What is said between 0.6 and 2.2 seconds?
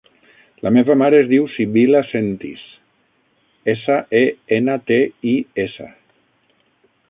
La meva mare es diu Sibil·la